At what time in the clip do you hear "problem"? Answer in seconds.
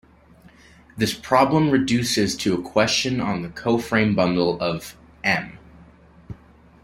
1.13-1.69